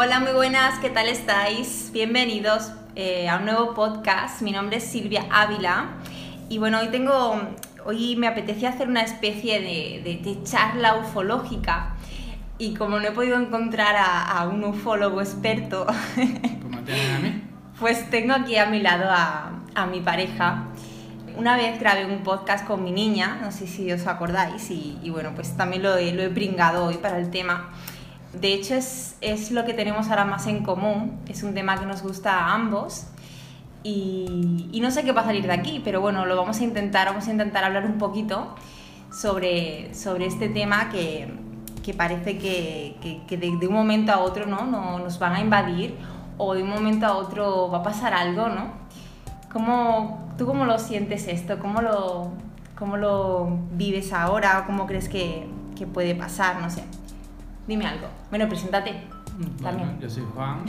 [0.00, 1.90] Hola, muy buenas, ¿qué tal estáis?
[1.92, 4.42] Bienvenidos eh, a un nuevo podcast.
[4.42, 5.86] Mi nombre es Silvia Ávila
[6.48, 7.36] y bueno, hoy tengo,
[7.84, 11.96] hoy me apetecía hacer una especie de, de, charla ufológica
[12.58, 15.84] y como no he podido encontrar a, un ufólogo experto,
[17.80, 20.68] pues tengo aquí a mi lado a, a mi pareja.
[21.36, 25.10] Una vez grabé un podcast con mi niña, no sé si os acordáis, y, y
[25.10, 27.72] bueno, pues también lo he, lo he pringado hoy para el tema.
[28.32, 31.18] De hecho, es, es, lo que tenemos ahora más en común.
[31.28, 33.06] Es un tema que nos gusta a ambos.
[33.82, 37.08] Y, no sé qué va a salir de aquí, pero bueno, lo vamos a intentar.
[37.08, 38.54] Vamos a intentar hablar un poquito
[39.10, 41.32] sobre, sobre este tema que,
[41.82, 42.96] que parece que,
[43.26, 44.66] que, de, un momento a otro ¿no?
[44.66, 44.98] ¿no?
[44.98, 45.96] nos van a invadir
[46.36, 48.72] o de un momento a otro va a pasar algo, ¿no?
[49.50, 51.58] ¿Cómo, ¿Tú cómo lo sientes esto?
[51.58, 52.32] ¿Cómo lo,
[52.78, 54.64] cómo lo vives ahora?
[54.66, 56.60] ¿Cómo crees que, que puede pasar?
[56.60, 56.84] No sé.
[57.68, 58.08] Dime algo.
[58.30, 58.48] Bueno,
[59.62, 60.00] también.
[60.00, 60.64] Yo soy Juan.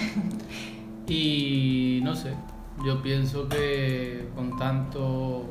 [1.08, 2.34] y no sé,
[2.86, 5.46] yo pienso que con tanto.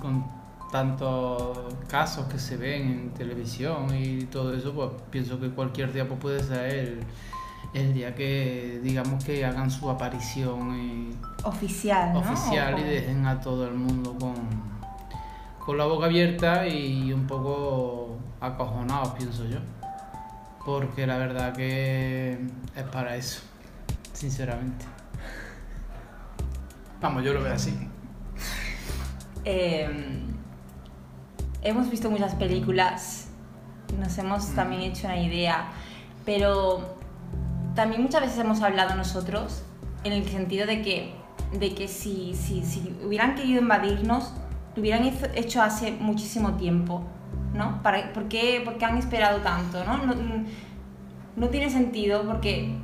[0.00, 0.40] con
[0.70, 6.06] tantos casos que se ven en televisión y todo eso, pues pienso que cualquier día
[6.06, 7.00] pues, puede ser el,
[7.74, 11.10] el, día que digamos que hagan su aparición y,
[11.42, 12.20] oficial, ¿no?
[12.20, 14.34] oficial y dejen a todo el mundo con,
[15.64, 19.58] con la boca abierta y un poco acojonados, pienso yo.
[20.64, 22.38] Porque la verdad que
[22.76, 23.40] es para eso,
[24.12, 24.84] sinceramente.
[27.00, 27.74] Vamos, yo lo veo así.
[29.44, 29.88] Eh,
[31.62, 33.28] hemos visto muchas películas,
[33.98, 34.54] nos hemos mm.
[34.54, 35.68] también hecho una idea,
[36.26, 36.96] pero
[37.74, 39.62] también muchas veces hemos hablado nosotros
[40.04, 41.14] en el sentido de que,
[41.58, 44.32] de que si, si, si hubieran querido invadirnos,
[44.76, 45.04] hubieran
[45.34, 47.04] hecho hace muchísimo tiempo
[47.54, 47.82] ¿no?
[47.82, 49.84] ¿Para, por, qué, por, qué, han esperado tanto?
[49.84, 49.98] ¿no?
[49.98, 50.14] No,
[51.36, 52.74] no tiene sentido porque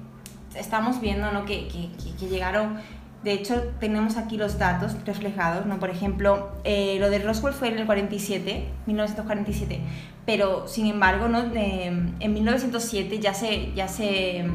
[0.54, 1.44] estamos viendo ¿no?
[1.44, 2.78] que, que, que, llegaron,
[3.22, 5.78] de hecho tenemos aquí los datos reflejados, ¿no?
[5.78, 9.80] por ejemplo, eh, lo de Roswell fue en el 47, 1947,
[10.24, 11.42] pero sin embargo ¿no?
[11.44, 14.46] De, en 1907 ya se, ya se,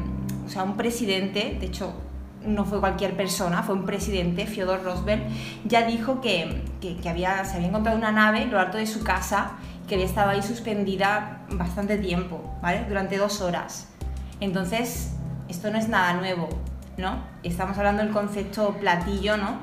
[0.44, 1.94] o sea, un presidente, de hecho
[2.46, 5.22] no fue cualquier persona, fue un presidente, Fyodor Roosevelt,
[5.64, 9.52] ya dijo que, que, había, se había encontrado una nave lo alto de su casa
[9.88, 12.84] que había estado ahí suspendida bastante tiempo, ¿vale?
[12.88, 13.88] Durante dos horas.
[14.40, 15.14] Entonces,
[15.48, 16.48] esto no es nada nuevo,
[16.96, 17.22] ¿no?
[17.42, 19.58] Estamos hablando del concepto platillo, ¿no?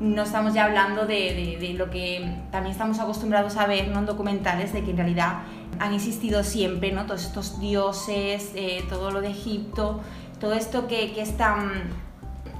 [0.00, 3.98] No estamos ya hablando de, de, de lo que también estamos acostumbrados a ver ¿no?
[3.98, 5.40] en documentales, de que en realidad
[5.78, 7.06] han existido siempre, ¿no?
[7.06, 10.00] Todos estos dioses, eh, todo lo de Egipto,
[10.40, 11.70] todo esto que, que es tan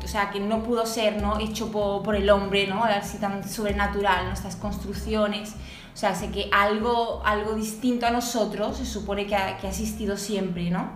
[0.03, 1.39] o sea, que no pudo ser ¿no?
[1.39, 2.85] hecho por, el hombre, ¿no?
[2.85, 5.55] así tan sobrenatural, nuestras construcciones.
[5.93, 10.71] O sea, sé que algo, algo distinto a nosotros se supone que ha, existido siempre,
[10.71, 10.89] ¿no?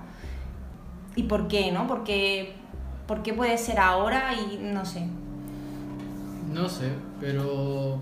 [1.17, 1.87] ¿Y por qué, no?
[1.87, 2.55] Porque,
[3.07, 5.07] ¿Por qué puede ser ahora y no sé?
[6.53, 6.91] No sé,
[7.21, 7.99] pero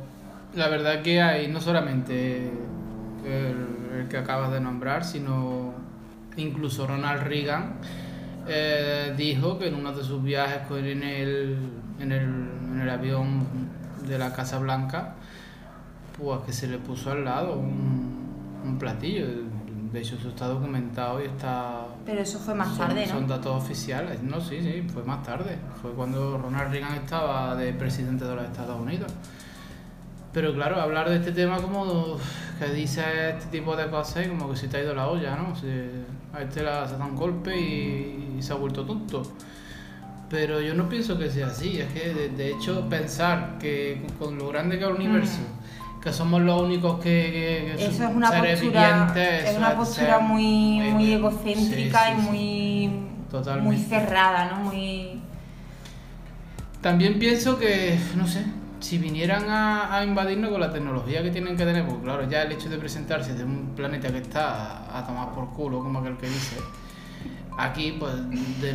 [0.55, 2.53] la verdad que hay no solamente
[3.25, 5.73] el que acabas de nombrar, sino
[6.37, 7.75] incluso Ronald Reagan
[8.49, 11.57] eh, dijo que en uno de sus viajes en el,
[12.01, 13.47] en el, en el avión
[14.07, 15.15] de la Casa Blanca,
[16.19, 19.27] pues que se le puso al lado un, un platillo.
[19.93, 21.87] De hecho, eso está documentado y está...
[22.07, 23.13] Pero eso fue más tarde, ¿no?
[23.13, 24.23] Son datos oficiales.
[24.23, 25.59] No, sí, sí, fue más tarde.
[25.83, 29.13] Fue cuando Ronald Reagan estaba de presidente de los Estados Unidos.
[30.33, 32.17] Pero claro, hablar de este tema como
[32.59, 35.53] que dice este tipo de cosas como que se te ha ido la olla, ¿no?
[36.33, 39.23] a este se da un golpe y, y, se ha vuelto tonto.
[40.29, 41.81] Pero yo no pienso que sea así.
[41.81, 45.39] Es que, de, de hecho, pensar que con lo grande que es el universo...
[45.39, 45.63] Mm
[46.03, 49.51] que somos los únicos que, que eso es una seres postura, vivientes.
[49.51, 54.65] Es una postura muy, muy egocéntrica sí, sí, y muy, muy cerrada, ¿no?
[54.65, 55.21] Muy...
[56.81, 58.45] También pienso que, no sé,
[58.81, 62.43] si vinieran a, a, invadirnos con la tecnología que tienen que tener, pues claro, ya
[62.43, 66.01] el hecho de presentarse de un planeta que está a, a tomar por culo, como
[66.01, 66.57] aquel que dice,
[67.59, 68.15] aquí, pues,
[68.61, 68.75] de,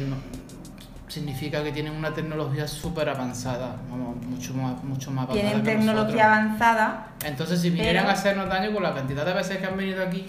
[1.07, 5.49] significa que tienen una tecnología súper avanzada, vamos, mucho más, mucho más avanzada.
[5.49, 7.07] Tienen tecnología avanzada.
[7.25, 8.09] Entonces, si vinieran pero...
[8.09, 10.27] a hacernos daño con la cantidad de veces que han venido aquí,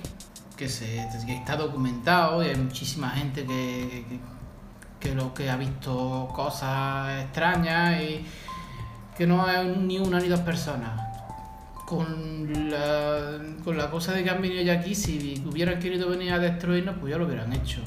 [0.56, 4.20] que, se, que está documentado y hay muchísima gente que, que,
[5.08, 8.24] que, lo, que ha visto cosas extrañas y
[9.16, 11.06] que no es ni una ni dos personas.
[11.86, 16.32] Con la, con la cosa de que han venido ya aquí, si hubieran querido venir
[16.34, 17.80] a destruirnos, pues ya lo hubieran hecho.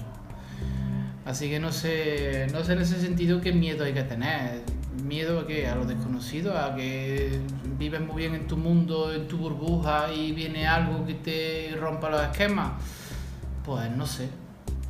[1.25, 4.63] Así que no sé, no sé en ese sentido qué miedo hay que tener.
[5.03, 5.67] Miedo a qué?
[5.67, 7.39] A lo desconocido, a que
[7.77, 12.09] vives muy bien en tu mundo, en tu burbuja y viene algo que te rompa
[12.09, 12.71] los esquemas.
[13.63, 14.29] Pues no sé.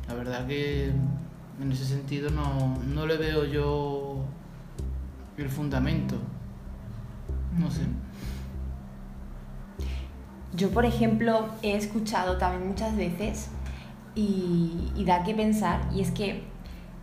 [0.08, 0.90] la verdad que
[1.60, 4.24] en ese sentido no, no le veo yo
[5.36, 6.16] el fundamento.
[7.58, 7.82] No sé.
[10.54, 13.48] Yo, por ejemplo, he escuchado también muchas veces
[14.14, 16.42] y, y da que pensar, y es que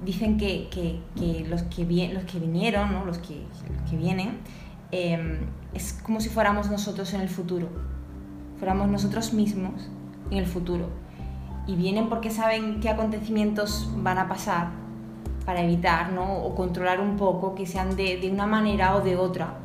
[0.03, 3.05] dicen que, que, que los, que vi, los que vinieron, ¿no?
[3.05, 4.39] los, que, los que vienen,
[4.91, 5.39] eh,
[5.73, 7.67] es como si fuéramos nosotros en el futuro,
[8.57, 9.89] fuéramos nosotros mismos
[10.31, 10.89] en el futuro.
[11.67, 14.69] Y vienen porque saben qué acontecimientos van a pasar
[15.45, 16.37] para evitar ¿no?
[16.37, 19.55] o controlar un poco que sean de, de una manera o de otra.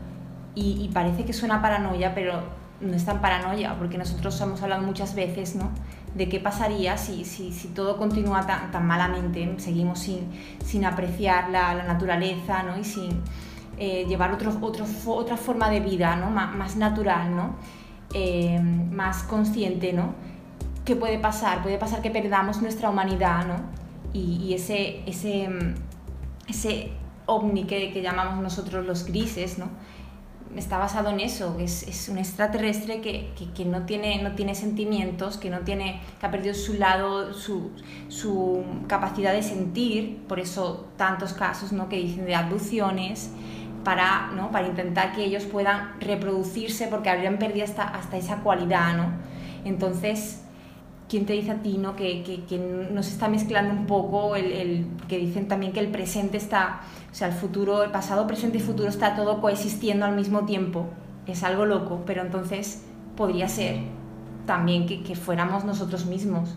[0.55, 2.43] Y, y parece que suena paranoia, pero
[2.81, 5.71] no es tan paranoia, porque nosotros hemos hablado muchas veces, ¿no?
[6.15, 10.31] De qué pasaría si, si, si todo continúa tan, tan, malamente, seguimos sin,
[10.65, 12.79] sin apreciar la, la, naturaleza, ¿no?
[12.79, 13.21] Y sin
[13.79, 16.31] eh, llevar otro, otro, otra forma de vida, ¿no?
[16.31, 17.57] Más, más natural, ¿no?
[18.13, 20.15] Eh, más consciente, ¿no?
[20.85, 21.63] ¿Qué puede pasar?
[21.63, 23.57] Puede pasar que perdamos nuestra humanidad, ¿no?
[24.13, 25.49] Y, y ese, ese,
[26.47, 26.93] ese
[27.27, 29.67] ovni que, que llamamos nosotros los grises, ¿no?
[30.57, 34.55] Está basado en eso, es, es un extraterrestre que, que, que, no, tiene, no tiene
[34.55, 37.71] sentimientos, que no tiene, que ha perdido su lado, su,
[38.09, 41.89] su capacidad de sentir, por eso tantos casos ¿no?
[41.89, 43.31] que dicen de abducciones,
[43.85, 44.51] para, ¿no?
[44.51, 49.13] para intentar que ellos puedan reproducirse porque habrían perdido hasta, hasta esa cualidad, ¿no?
[49.65, 50.44] Entonces,
[51.15, 51.95] ¿quién te dice a ti ¿no?
[51.95, 52.59] que, que, que
[52.91, 56.81] nos está mezclando un poco el, el, que dicen también que el presente está
[57.15, 60.89] o sea, el futuro, el pasado, presente y futuro está todo coexistiendo al mismo tiempo.
[61.29, 62.83] Es algo loco, pero entonces
[63.17, 63.83] podría ser
[64.47, 66.57] también que, que fuéramos nosotros mismos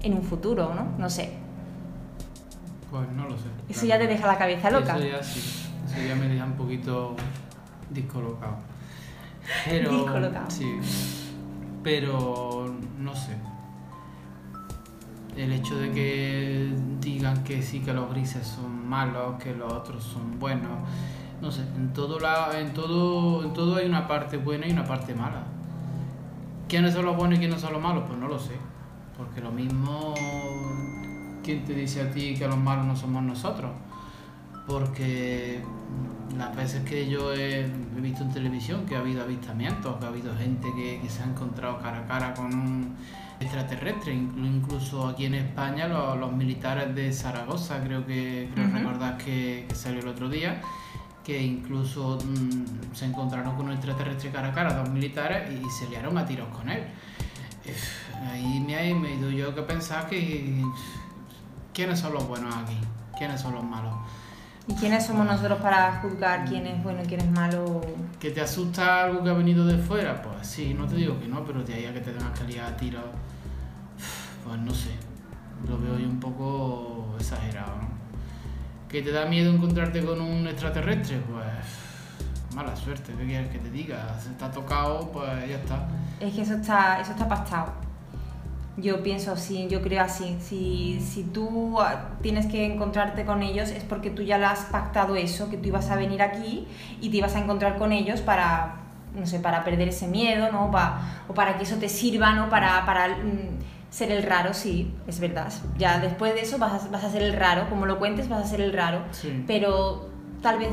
[0.00, 0.86] en un futuro, ¿no?
[0.96, 1.34] No sé.
[2.90, 3.48] Pues no lo sé.
[3.68, 4.00] Eso claro.
[4.00, 4.96] ya te deja la cabeza loca.
[4.96, 5.40] Eso ya sí.
[5.84, 7.14] Eso ya me deja un poquito
[7.90, 8.56] discolocado.
[9.66, 10.50] Pero, discolocado.
[10.50, 10.78] Sí.
[11.82, 13.36] Pero no sé
[15.36, 20.02] el hecho de que digan que sí que los grises son malos, que los otros
[20.02, 20.78] son buenos,
[21.40, 24.84] no sé, en todo la, en todo, en todo hay una parte buena y una
[24.84, 25.44] parte mala.
[26.68, 28.04] ¿Quiénes son los buenos y quiénes son los malos?
[28.06, 28.56] Pues no lo sé.
[29.16, 30.14] Porque lo mismo,
[31.44, 33.70] ¿quién te dice a ti que los malos no somos nosotros?
[34.66, 35.62] Porque
[36.36, 40.34] las veces que yo he, visto en televisión que ha habido avistamientos, que ha habido
[40.36, 42.96] gente que, que se ha encontrado cara a cara con un
[43.40, 44.14] extraterrestre.
[44.14, 48.78] Incluso aquí en España los, los militares de Zaragoza, creo que creo uh -huh.
[48.78, 50.60] recordar que, que, salió el otro día,
[51.24, 55.70] que incluso mmm, se encontraron con un extraterrestre cara a cara, dos militares, y, y
[55.70, 56.82] se liaron a tiros con él.
[58.32, 60.62] Ahí me, he ido yo que pensar que
[61.72, 62.78] quiénes son los buenos aquí,
[63.18, 63.94] quiénes son los malos.
[64.68, 67.80] ¿Y quiénes somos nosotros para juzgar quién es bueno y quién es malo?
[68.18, 70.20] ¿Que te asusta algo que ha venido de fuera?
[70.20, 72.44] Pues sí, no te digo que no, pero de ahí a que te tengas que
[72.44, 73.04] liar a tiros,
[74.44, 74.90] pues no sé.
[75.68, 77.88] Lo veo yo un poco exagerado, ¿no?
[78.88, 81.20] ¿Que te da miedo encontrarte con un extraterrestre?
[81.20, 81.46] Pues
[82.54, 84.18] mala suerte, ¿qué quieres que te diga?
[84.20, 85.86] Si está tocado, pues ya está.
[86.18, 87.85] Es que eso está, eso está pactado.
[88.78, 90.36] Yo pienso así, yo creo así.
[90.40, 91.78] Si, si tú
[92.20, 95.68] tienes que encontrarte con ellos es porque tú ya lo has pactado eso, que tú
[95.68, 96.66] ibas a venir aquí
[97.00, 98.76] y te ibas a encontrar con ellos para,
[99.14, 100.70] no sé, para perder ese miedo, ¿no?
[100.70, 102.50] Pa, o para que eso te sirva, ¿no?
[102.50, 103.58] Para, para mm,
[103.88, 105.50] ser el raro, sí, es verdad.
[105.78, 108.44] Ya después de eso vas a, vas a ser el raro, como lo cuentes vas
[108.44, 109.00] a ser el raro.
[109.12, 109.42] Sí.
[109.46, 110.10] Pero
[110.42, 110.68] tal vez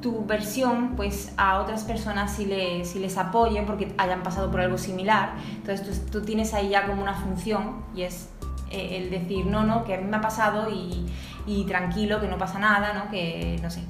[0.00, 4.60] tu versión pues a otras personas si, le, si les apoye porque hayan pasado por
[4.60, 5.32] algo similar.
[5.56, 8.30] Entonces tú, tú tienes ahí ya como una función y es
[8.70, 11.06] eh, el decir, no, no, que a mí me ha pasado y,
[11.46, 13.10] y, porque que no pasa nada, ¿no?
[13.10, 13.82] Que no sé.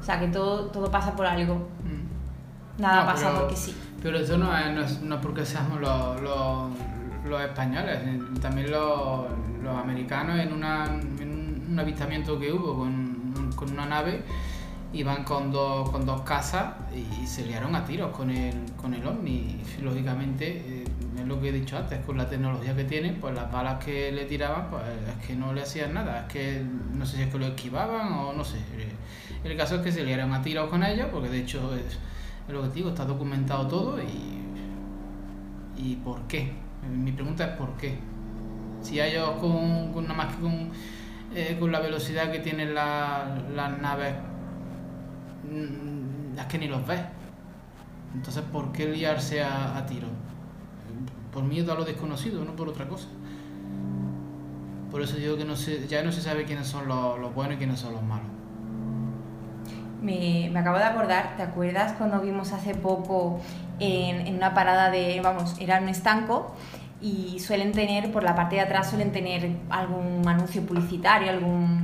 [0.00, 1.54] O sea, que todo, todo pasa por algo.
[1.84, 2.82] Mm.
[2.82, 3.76] Nada no, pasa pero, porque sí.
[4.02, 6.70] Pero eso no es, no es, no porque seamos los, los,
[7.24, 8.00] los españoles,
[8.40, 9.26] también los,
[9.62, 14.24] los americanos en, una, en un avistamiento que hubo con, con una nave
[14.92, 19.06] iban con dos, con dos casas y se liaron a tiros con el, con el
[19.06, 19.56] ovni.
[19.80, 20.84] Lógicamente, eh,
[21.18, 24.12] es lo que he dicho antes, con la tecnología que tienen, pues las balas que
[24.12, 26.62] le tiraban, pues es que no le hacían nada, es que
[26.94, 28.58] no sé si es que lo esquivaban o no sé.
[29.44, 31.98] El caso es que se liaron a tiros con ellos, porque de hecho es,
[32.48, 34.42] lo que digo, está documentado todo y,
[35.76, 36.52] y ¿por qué?
[36.88, 37.98] Mi pregunta es ¿por qué?
[38.82, 40.70] Si ellos con, con más que
[41.34, 44.14] eh, con la velocidad que tienen la, las naves
[46.38, 47.00] es que ni los ves.
[48.14, 50.08] Entonces, ¿por qué liarse a, a tiro?
[51.32, 53.08] Por miedo a lo desconocido, no por otra cosa.
[54.90, 57.54] Por eso digo que no se, ya no se sabe quiénes son los, los buenos
[57.54, 58.26] y quiénes son los malos.
[60.02, 63.40] Me, me, acabo de acordar, ¿te acuerdas cuando vimos hace poco
[63.78, 66.54] en, en, una parada de, vamos, era un estanco
[67.00, 71.81] y suelen tener, por la parte de atrás suelen tener algún anuncio publicitario, algún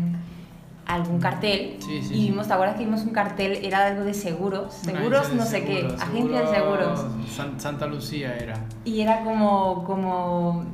[0.89, 3.65] algún cartel Sí, sí, y vimos, ¿te acuerdas que vimos un cartel?
[3.65, 7.07] Era algo de seguros, seguros no sé qué, seguros, agencia de seguros.
[7.37, 8.55] San- Santa Lucía era.
[8.85, 10.65] Y era como, como,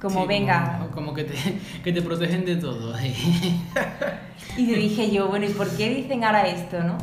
[0.00, 0.76] como Sí, venga.
[0.78, 1.34] Como, como que, te,
[1.82, 2.94] que te protegen de todo.
[4.56, 6.98] Y le dije yo, bueno, ¿y por qué dicen ahora esto, no?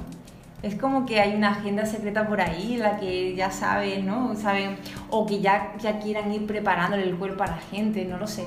[0.61, 4.35] Es como que hay una agenda secreta por ahí la que ya saben, ¿no?
[4.35, 4.77] Saben,
[5.09, 8.45] o que ya, ya quieran ir preparándole el cuerpo a la gente, no lo sé.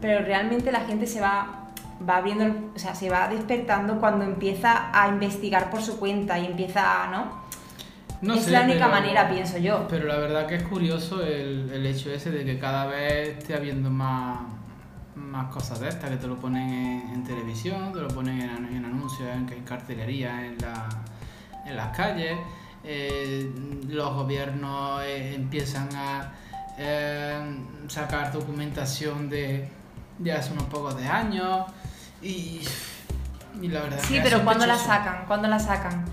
[0.00, 1.57] Pero realmente la gente se va,
[2.08, 6.38] va abriendo, el- o sea, se va despertando cuando empieza a investigar por su cuenta
[6.38, 7.46] y empieza, ¿no?
[8.20, 9.86] No es sé, la única pero- manera, pienso yo.
[9.88, 13.54] Pero la verdad que es curioso el, el hecho ese de que cada vez esté
[13.54, 14.40] habiendo más,
[15.14, 18.84] más cosas de estas, que te lo ponen en, en televisión, te lo ponen en
[18.84, 20.88] anuncios, en, en cartelería, en, la,
[21.66, 22.36] en las calles.
[22.84, 23.50] eh,
[23.88, 26.32] los gobiernos eh, empiezan a
[26.78, 27.56] eh,
[27.88, 29.68] sacar documentación de,
[30.18, 31.66] de hace unos pocos de años
[32.22, 32.60] y,
[33.60, 35.24] y la verdad Sí, pero ¿cuándo la sacan?
[35.26, 36.04] ¿Cuándo la sacan?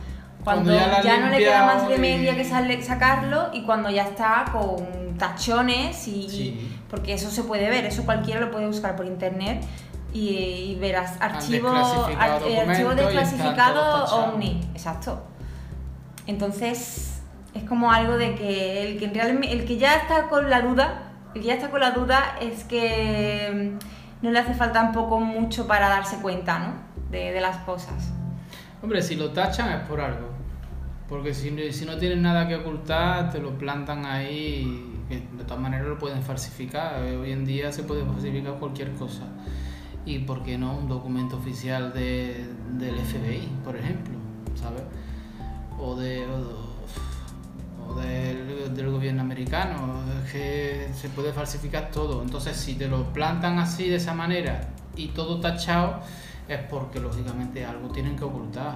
[0.43, 4.45] Cuando Cuando, ya no le queda más remedio y- que sacarlo y cuando ya está
[4.51, 6.29] con tachones y...
[6.29, 6.71] Sí.
[6.89, 9.63] Porque eso se puede ver, eso cualquiera lo puede buscar por internet
[10.13, 14.33] y, y verás archivo, desclasificado ar- eh, archivo documentos y están desclasificado todos tachados.
[14.33, 15.23] Omni, exacto.
[16.27, 17.21] Entonces
[17.53, 21.41] es como algo de que el que, el que ya está con la duda, el
[21.41, 23.73] que ya está con la duda es que
[24.25, 26.73] no le hace falta un poco mucho para darse cuenta, ¿no?
[27.11, 28.11] De, de las cosas.
[28.81, 30.29] Hombre, si lo tachan es por algo.
[31.07, 34.91] Porque si, no- tienen nada que ocultar, te lo plantan ahí.
[35.09, 37.03] de todas maneras lo pueden falsificar.
[37.05, 39.23] Eh, Hoy en día se puede falsificar cualquier cosa.
[40.05, 44.13] Y por qué no un documento oficial de, del FBI, por ejemplo,
[44.55, 44.83] ¿sabes?
[45.79, 46.64] O, de, o, o
[47.95, 50.03] del, gobierno americano.
[50.23, 52.21] Es que se puede falsificar todo.
[52.21, 54.61] Entonces, si te lo plantan así, de esa manera,
[54.95, 55.99] y todo tachado,
[56.47, 58.75] es porque lógicamente algo tienen que ocultar.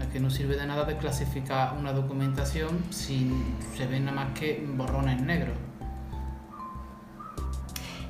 [0.00, 3.32] Es que no sirve de nada desclasificar una documentación si
[3.76, 5.56] se ven nada más que borrones negros.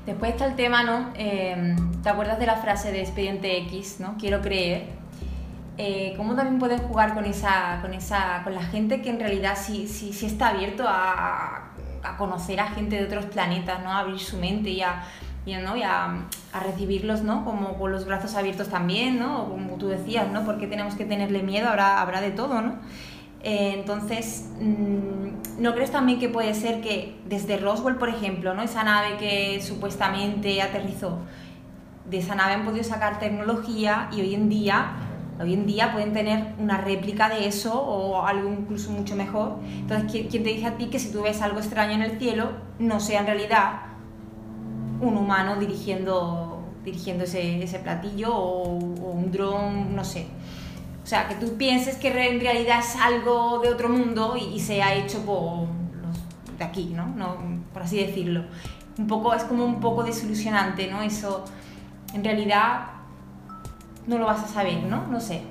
[0.07, 1.11] Después está el tema, ¿no?
[1.17, 4.17] Eh, ¿Te acuerdas de la frase de Expediente X, ¿no?
[4.19, 5.06] Quiero creer.
[5.79, 9.57] Eh, ¿Cómo también pueden jugar con esa, con esa, con la gente que en realidad
[9.61, 11.71] sí, sí, sí está abierto a,
[12.03, 13.91] a conocer a gente de otros planetas, ¿no?
[13.91, 15.03] A abrir su mente y a,
[15.45, 15.77] y, ¿no?
[15.77, 17.45] y a, a recibirlos, ¿no?
[17.45, 19.43] Como con los brazos abiertos también, ¿no?
[19.43, 20.45] O como tú decías, ¿no?
[20.45, 21.69] ¿Por qué tenemos que tenerle miedo?
[21.69, 22.77] Habrá, habrá de todo, ¿no?
[23.43, 28.63] Eh, entonces, mm, ¿no crees también que puede ser que desde Roswell, por ejemplo, ¿no?
[28.63, 31.19] esa nave que supuestamente aterrizó,
[32.07, 34.93] de esa nave han podido sacar tecnología y hoy en día,
[35.41, 39.59] hoy en día pueden tener una réplica de eso o algo incluso mucho mejor?
[39.65, 42.51] Entonces, ¿quién, te dice a ti que si tú ves algo extraño en el cielo,
[42.79, 43.83] no sea en realidad
[45.01, 50.27] un humano dirigiendo, dirigiendo ese, ese platillo o, un dron, no sé?
[51.03, 54.61] O sea, que tú pienses que en realidad es algo de otro mundo y, y
[54.61, 55.69] se ha hecho por
[56.03, 57.07] los de aquí, ¿no?
[57.15, 57.37] ¿no?
[57.73, 58.45] Por así decirlo.
[58.99, 61.03] Un poco, es como un poco desilusionante, ¿no?
[61.03, 61.45] Eso,
[62.15, 62.96] en realidad,
[64.07, 65.07] no lo vas a saber, ¿no?
[65.09, 65.43] No sé.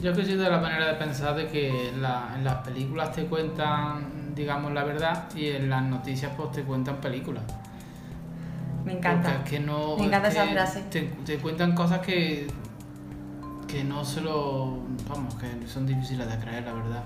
[0.00, 3.12] Yo que soy de la manera de pensar de que en, la- en las películas
[3.12, 7.42] te cuentan, digamos, la verdad y en las noticias pues te cuentan películas.
[8.84, 9.34] Me encanta.
[9.34, 9.96] Porque es que no.
[9.98, 10.82] Me encanta es esa que frase.
[10.90, 12.46] Te, te cuentan cosas que.
[13.68, 14.78] que no se lo.
[15.08, 17.02] vamos, que son difíciles de creer, la verdad.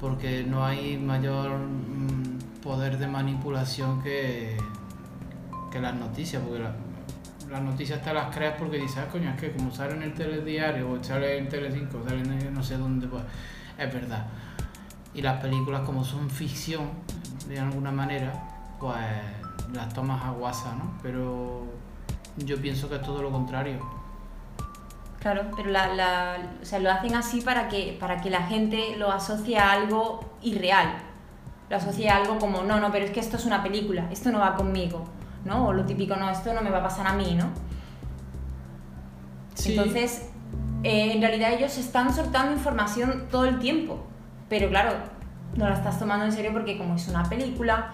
[0.00, 4.56] Porque no hay mayor mm, poder de manipulación que.
[5.70, 6.42] que las noticias.
[6.42, 6.74] Porque la-
[7.50, 10.14] las noticias te las creas porque dices, ah, coño, es que como sale en el
[10.14, 13.22] telediario o sale en Telecinco, sale en no sé dónde, pues
[13.78, 14.26] es verdad.
[15.14, 16.90] Y las películas, como son ficción,
[17.48, 18.32] de alguna manera,
[18.78, 18.96] pues
[19.74, 20.92] las tomas a guasa, ¿no?
[21.02, 21.64] Pero
[22.36, 23.78] yo pienso que es todo lo contrario.
[25.20, 28.96] Claro, pero la, la- o sea, lo hacen así para que, para que la gente
[28.96, 30.94] lo asocie a algo irreal.
[31.68, 34.30] Lo asocie a algo como, no, no, pero es que esto es una película, esto
[34.32, 35.04] no va conmigo,
[35.44, 35.68] ¿no?
[35.68, 37.48] O lo típico, no, esto no me va a pasar a mí, ¿no?
[39.54, 39.72] Sí.
[39.72, 40.30] Entonces,
[40.82, 44.06] eh, en realidad ellos están soltando información todo el tiempo,
[44.48, 44.92] pero claro,
[45.56, 47.92] no la estás tomando en serio porque como es una película,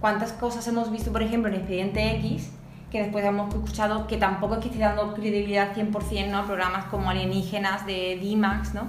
[0.00, 2.50] ¿cuántas cosas hemos visto, por ejemplo, en Expediente X,
[2.90, 6.38] que después hemos escuchado que tampoco es que esté dando credibilidad 100% ¿no?
[6.38, 8.82] a programas como Alienígenas de D-Max, ¿no?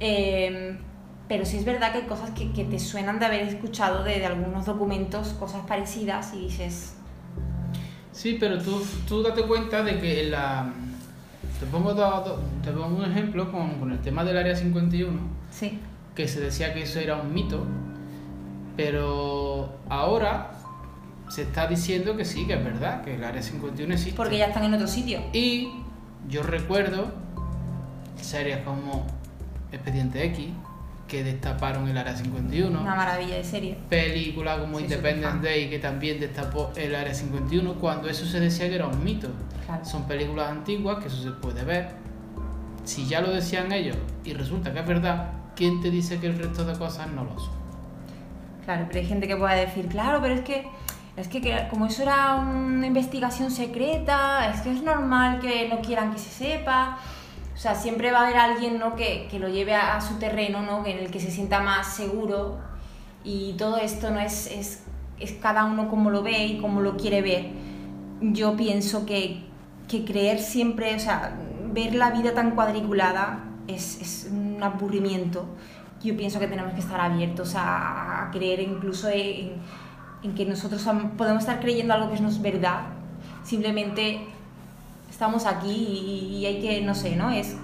[0.00, 0.78] Eh,
[1.28, 4.18] pero sí es verdad que hay cosas que, que te suenan de haber escuchado de,
[4.20, 6.94] de algunos documentos, cosas parecidas, y dices,
[8.14, 10.72] Sí, pero tú, tú date cuenta de que en la...
[11.60, 15.18] Te pongo, do- do- te pongo un ejemplo con, con el tema del Área 51,
[15.50, 15.78] sí,
[16.14, 17.64] que se decía que eso era un mito,
[18.76, 20.52] pero ahora
[21.28, 24.16] se está diciendo que sí, que es verdad, que el área 51 existe.
[24.16, 25.20] Porque ya están en otro sitio.
[25.32, 25.70] Y
[26.28, 27.06] yo recuerdo
[28.20, 29.06] series como
[29.72, 30.48] Expediente X,
[31.14, 32.80] que destaparon el área 51.
[32.80, 33.78] Una maravilla de serie.
[33.88, 35.46] Películas como Sí, Independence.
[35.46, 39.28] Day, que también destapó el área 51, cuando eso se decía que era un mito.
[39.64, 39.84] Claro.
[39.84, 41.90] Son películas antiguas que eso se puede ver.
[42.82, 46.36] Si ya lo decían ellos y resulta que es verdad, ¿quién te dice que el
[46.36, 47.54] resto de cosas no lo son?
[48.64, 50.66] Claro, pero hay gente que puede decir, claro, pero es que,
[51.16, 56.12] es que como eso era una investigación secreta, es que es normal que no quieran
[56.12, 56.98] que se sepa.
[57.54, 58.96] O sea, siempre va a haber alguien ¿no?
[58.96, 60.84] que, que lo lleve a, a su terreno, ¿no?
[60.84, 62.58] en el que se sienta más seguro.
[63.22, 64.82] Y todo esto no es, es,
[65.20, 67.46] es cada uno como lo ve y como lo quiere ver.
[68.20, 69.44] Yo pienso que,
[69.88, 71.36] que creer siempre, o sea,
[71.72, 75.46] ver la vida tan cuadriculada es, es un aburrimiento.
[76.02, 79.52] Yo pienso que tenemos que estar abiertos a, a creer incluso en,
[80.22, 80.84] en que nosotros
[81.16, 82.82] podemos estar creyendo algo que no es verdad.
[83.42, 84.26] Simplemente
[85.14, 87.30] estamos aquí y, y hay que, no sé, ¿no?
[87.30, 87.56] Es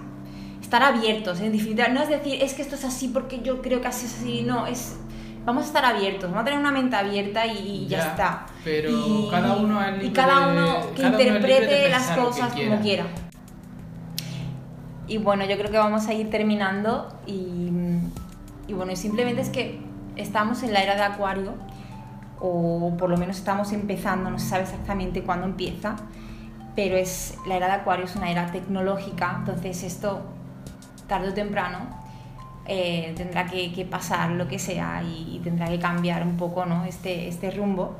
[0.63, 1.89] estar abiertos, en definitiva.
[1.89, 4.43] No es decir, es que esto es así porque yo creo que así es así,
[4.43, 4.97] no, es...
[5.45, 8.47] Vamos a estar abiertos, vamos a tener una mente abierta y, y ya, Ya, está.
[8.63, 12.09] pero Y- cada uno es Y libre cada de- uno que cada uno interprete las
[12.11, 12.71] lo que cosas quiera.
[12.71, 13.05] como quiera.
[15.09, 17.71] Y bueno, yo creo que vamos a ir terminando y,
[18.69, 19.81] y bueno, y simplemente es que
[20.17, 21.55] estamos en la era de Acuario,
[22.39, 25.97] o por lo menos estamos empezando, no se sabe exactamente cuándo empieza,
[26.81, 30.23] pero es la era de Acuario es una era tecnológica, entonces esto
[31.07, 31.81] tarde o temprano
[32.65, 36.87] eh, tendrá que, pasar lo que sea y, y tendrá que cambiar un poco ¿no?
[36.87, 37.99] este, este rumbo.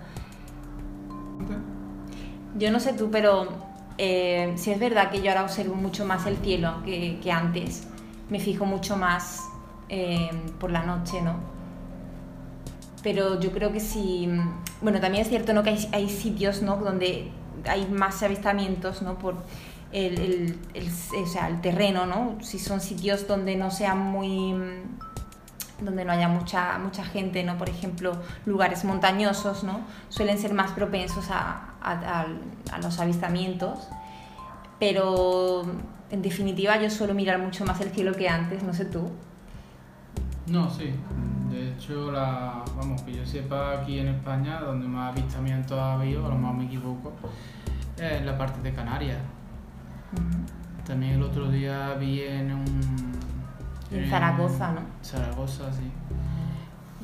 [2.57, 3.49] Yo no sé tú, pero
[3.99, 7.87] eh, sí es verdad que yo ahora observo mucho más el cielo que, antes.
[8.31, 9.47] Me fijo mucho más
[9.91, 11.35] eh, por la noche, ¿no?
[13.03, 14.27] Pero yo creo que sí.
[14.81, 15.63] Bueno, también es cierto ¿no?
[15.63, 16.77] que hay, hay sitios ¿no?
[16.77, 17.31] donde
[17.69, 19.19] hay más avistamientos ¿no?
[19.19, 19.37] por
[19.93, 20.91] el, el-
[21.23, 22.37] o sea, el terreno, ¿no?
[22.43, 24.55] Si son sitios donde no sea muy
[25.81, 27.57] donde no haya mucha, mucha gente, ¿no?
[27.57, 28.13] Por ejemplo,
[28.45, 29.81] lugares montañosos, ¿no?
[30.11, 32.27] Suelen ser más propensos a, a- a-
[32.75, 33.89] a los avistamientos.
[34.79, 35.63] Pero
[36.11, 39.09] en definitiva yo suelo mirar mucho más el cielo que antes, no sé tú.
[40.47, 40.93] No, sí.
[41.51, 46.25] De hecho, la, vamos, que yo sepa aquí en España, donde más avistamientos ha habido,
[46.27, 47.13] a lo mejor me equivoco,
[47.97, 49.19] es en la parte de Canarias.
[50.87, 52.65] También el otro día vi en un...
[53.93, 54.81] En Zaragoza, ¿no?
[55.03, 55.91] Zaragoza, sí.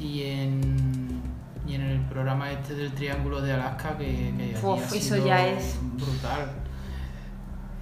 [0.03, 1.21] Y en,
[1.67, 5.17] y en el programa este del Triángulo de Alaska, que, que allí Uf, ha eso
[5.27, 6.51] ya es- brutal.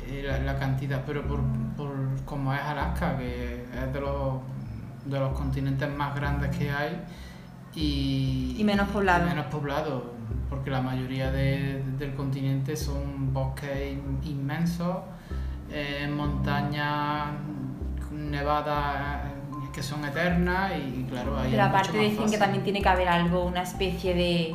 [0.07, 1.40] Eh, La, la cantidad, pero por,
[1.77, 1.90] por
[2.24, 4.35] como es Alaska, que es de los,
[5.04, 7.00] de los continentes más grandes que hay
[7.74, 9.26] y, Y menos poblado.
[9.26, 10.12] y menos poblado,
[10.48, 14.96] porque la mayoría de- del continente son bosques in- inmensos,
[15.70, 17.28] eh, montañas
[18.12, 22.38] nevadas eh, que son eternas y claro, ahí Pero aparte dicen que fácil.
[22.38, 24.54] también tiene que haber algo, una especie de,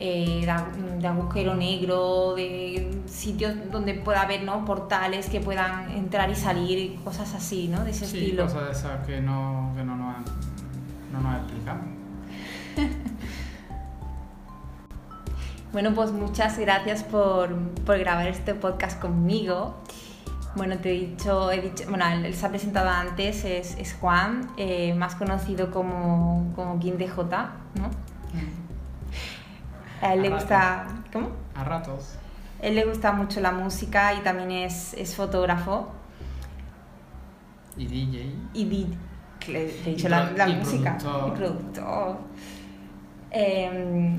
[0.00, 4.64] eh, de agu- de agujero negro, de sitios donde pueda haber ¿no?
[4.64, 7.84] portales que puedan entrar y salir, cosas así, ¿no?
[7.84, 8.44] De ese Sí, estilo.
[8.44, 10.24] cosas de esas que no, que no, nos, han-
[11.12, 11.84] no nos explicamos.
[15.72, 17.54] Bueno, pues muchas gracias por,
[17.86, 19.76] por grabar este podcast conmigo.
[20.56, 23.94] Bueno, te he dicho, he dicho bueno, él, él se ha presentado antes, es, es
[24.00, 27.12] Juan, eh, más conocido como, como King DJ,
[27.76, 27.88] ¿no?
[30.02, 31.30] A él le gusta, ¿cómo?
[31.54, 32.16] A ratos.
[32.62, 35.88] A él le gusta mucho la música y también es, es fotógrafo
[37.76, 38.32] Y DJ.
[38.54, 38.86] y
[39.38, 41.28] que le, le he dicho Y la, pro- la y música productor.
[41.28, 42.16] y productor.
[43.30, 44.16] Em,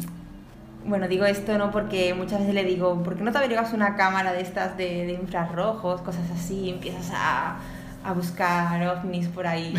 [0.86, 3.96] bueno, digo esto no porque muchas veces le digo, ¿por qué no te averiguas una
[3.96, 7.58] cámara de estas de, de infrarrojos, cosas así, empiezas a,
[8.04, 9.74] a buscar ovnis por ahí?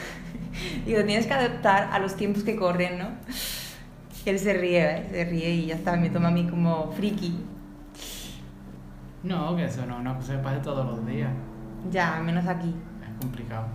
[0.84, 3.08] digo, tienes que adaptar a los tiempos que corren, ¿no?
[4.28, 5.06] Y él se ríe, ¿eh?
[5.10, 7.34] se ríe y ya está, me toma a mí como friki.
[9.22, 11.30] No, que eso no cosa que pase todos los días.
[11.90, 12.74] Ya, al menos aquí.
[13.02, 13.68] Es complicado.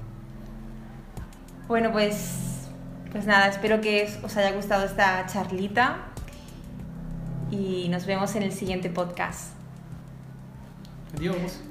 [1.67, 2.67] Bueno, pues,
[3.11, 5.97] pues nada, espero que os haya gustado esta charlita
[7.49, 9.53] y nos vemos en el siguiente podcast.
[11.17, 11.63] Adiós.